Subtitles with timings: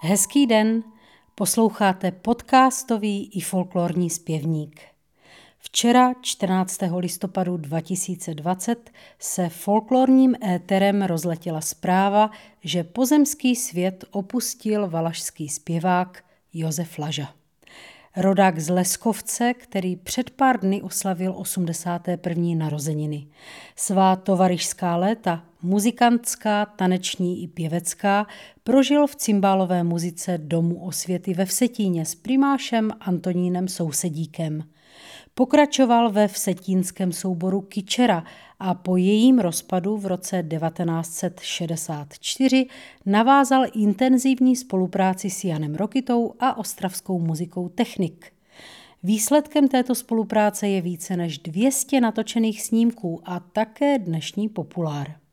[0.00, 0.82] Hezký den,
[1.34, 4.80] posloucháte podcastový i folklorní zpěvník.
[5.58, 6.78] Včera, 14.
[6.96, 12.30] listopadu 2020, se folklorním éterem rozletěla zpráva,
[12.64, 17.34] že pozemský svět opustil valašský zpěvák Josef Laža.
[18.18, 22.44] Rodák z Leskovce, který před pár dny oslavil 81.
[22.54, 23.26] narozeniny.
[23.76, 28.26] Svá tovarišská léta, muzikantská, taneční i pěvecká,
[28.64, 34.62] prožil v cymbálové muzice Domu osvěty ve Vsetíně s primášem Antonínem Sousedíkem–
[35.34, 38.24] Pokračoval ve vsetínském souboru Kičera
[38.58, 42.66] a po jejím rozpadu v roce 1964
[43.06, 48.32] navázal intenzivní spolupráci s Janem Rokitou a ostravskou muzikou Technik.
[49.02, 55.25] Výsledkem této spolupráce je více než 200 natočených snímků a také dnešní populár.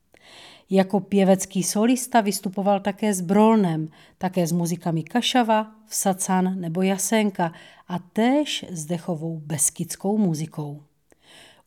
[0.76, 7.54] Jako pěvecký solista vystupoval také s Brolnem, také s muzikami Kašava, Vsacan nebo Jasenka
[7.88, 10.82] a též s dechovou beskidskou muzikou.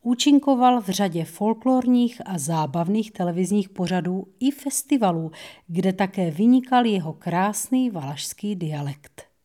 [0.02, 5.30] Účinkoval v řadě folklorních a zábavných televizních pořadů i festivalů,
[5.66, 9.35] kde také vynikal jeho krásný valašský dialekt.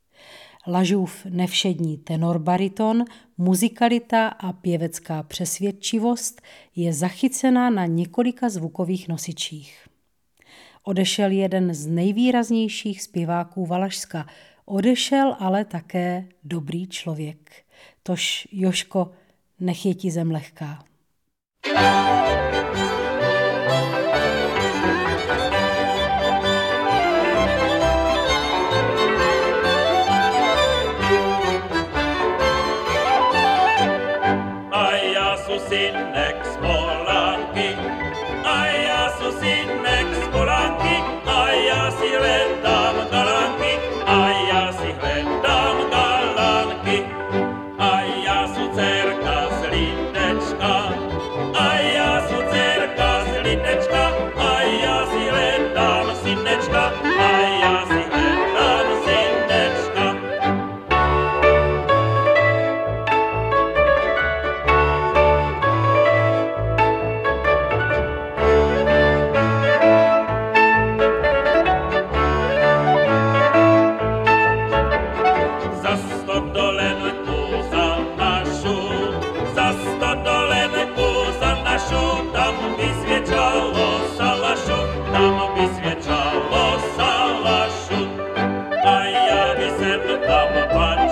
[0.68, 3.06] Lažův nevšední tenor bariton,
[3.38, 6.42] muzikalita a pěvecká přesvědčivost
[6.76, 9.88] je zachycena na několika zvukových nosičích.
[10.84, 14.28] Odešel jeden z nejvýraznějších zpěváků Valašska,
[14.66, 17.64] odešel ale také dobrý člověk.
[18.04, 19.12] Tož Joško,
[19.60, 20.84] nech je ti zem lehká.
[21.64, 22.11] thank
[36.14, 37.70] nek smolanki,
[38.46, 40.96] a su sin nek smolanki,
[41.26, 43.74] a si gledam galanki,
[44.06, 46.98] a si gledam galanki.
[47.80, 50.76] A su cerka z lineczka,
[52.28, 53.32] su cerka z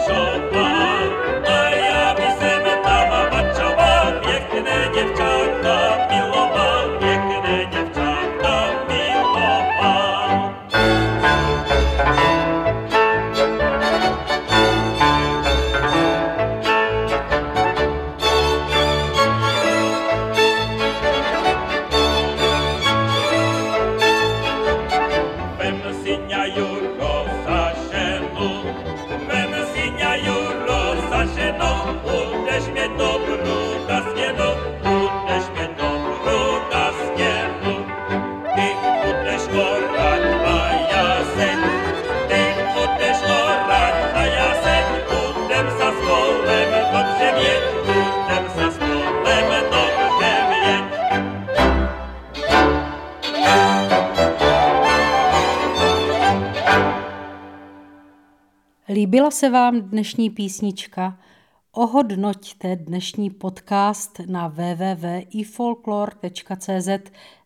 [0.07, 0.48] 手
[58.93, 61.19] Líbila se vám dnešní písnička?
[61.71, 66.89] Ohodnoťte dnešní podcast na www.ifolklor.cz,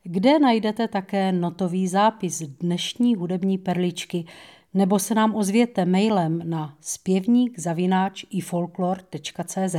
[0.03, 4.25] kde najdete také notový zápis dnešní hudební perličky,
[4.73, 7.59] nebo se nám ozvěte mailem na zpěvník
[8.29, 9.75] ifolklor.cz.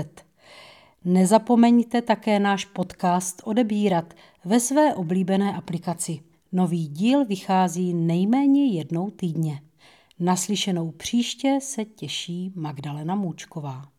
[1.05, 6.21] Nezapomeňte také náš podcast odebírat ve své oblíbené aplikaci.
[6.53, 9.61] Nový díl vychází nejméně jednou týdně.
[10.19, 13.94] Naslyšenou příště se těší Magdalena Můčková.